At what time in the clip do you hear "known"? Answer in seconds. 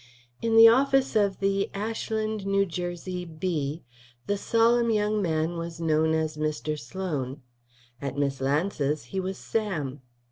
5.79-6.15